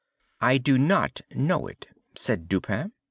[0.41, 2.91] "I do not know it," said Dupin.